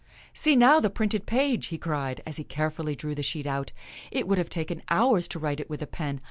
[0.33, 3.71] "See now the printed page," he cried, as he care fully drew the sheet out."
[4.11, 6.19] It \vould have taken hours to write it with a pen.